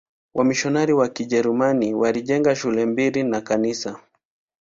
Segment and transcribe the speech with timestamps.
[0.33, 3.99] Wamisionari wa Kijerumani walijenga shule mbili na kanisa.